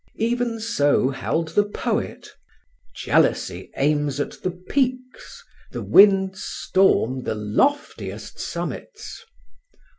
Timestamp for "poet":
1.63-2.27